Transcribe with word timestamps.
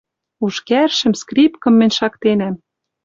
Уж 0.45 0.55
кӓршӹм, 0.67 1.13
скрипкым 1.21 1.73
мӹнь 1.79 1.95
шактенӓм. 1.97 2.55